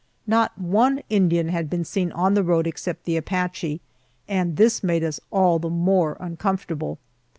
[0.25, 3.81] Not one Indian had been seen on the road except the Apache,
[4.27, 6.97] and this made us all the more uncomfortable.